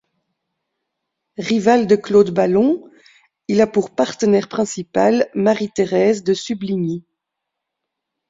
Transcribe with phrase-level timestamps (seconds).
[1.37, 2.89] Rival de Claude Ballon,
[3.47, 7.05] il a pour partenaire principale Marie-Thérèse de Subligny.